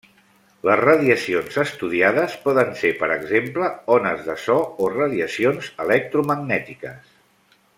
[0.67, 7.15] Les radiacions estudiades poden ser, per exemple, ones de so o radiacions electromagnètiques.